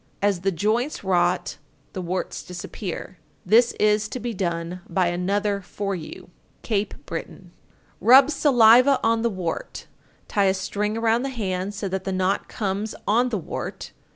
As 0.19 0.41
the 0.41 0.51
joints 0.51 1.03
rot, 1.03 1.57
the 1.93 2.01
warts 2.01 2.41
disappear. 2.41 3.19
This 3.45 3.73
is 3.73 4.07
to 4.09 4.19
be 4.19 4.33
done 4.33 4.81
by 4.89 5.09
another 5.09 5.61
for 5.61 5.93
you. 5.93 6.31
Cape 6.63 6.95
Breton. 7.05 7.51
926. 8.01 8.05
Rub 8.07 8.31
saliva 8.31 8.99
on 9.03 9.21
the 9.21 9.29
wart, 9.29 9.85
tie 10.27 10.45
a 10.45 10.55
string 10.55 10.97
around 10.97 11.21
the 11.21 11.29
hand 11.29 11.75
so 11.75 11.87
that 11.87 12.03
the 12.03 12.11
knot 12.11 12.49
comes 12.49 12.95
on 13.07 13.29
the 13.29 13.37
wart. 13.37 13.91